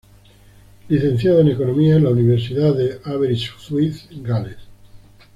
[0.87, 4.57] Licenciado en Economía en la Universidad de Aberystwyth, Gales.